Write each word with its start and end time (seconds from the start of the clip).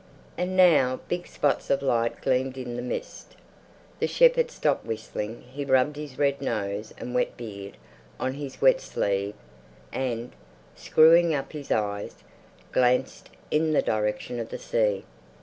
And 0.35 0.57
now 0.57 0.99
big 1.07 1.27
spots 1.27 1.69
of 1.69 1.83
light 1.83 2.21
gleamed 2.23 2.57
in 2.57 2.75
the 2.75 2.81
mist. 2.81 3.35
The 3.99 4.07
shepherd 4.07 4.49
stopped 4.49 4.83
whistling; 4.83 5.43
he 5.53 5.63
rubbed 5.63 5.95
his 5.95 6.17
red 6.17 6.41
nose 6.41 6.91
and 6.97 7.13
wet 7.13 7.37
beard 7.37 7.77
on 8.19 8.33
his 8.33 8.59
wet 8.59 8.81
sleeve 8.81 9.35
and, 9.93 10.31
screwing 10.75 11.35
up 11.35 11.51
his 11.51 11.69
eyes, 11.71 12.15
glanced 12.71 13.29
in 13.51 13.73
the 13.73 13.83
direction 13.83 14.39
of 14.39 14.49
the 14.49 14.57
sea. 14.57 15.05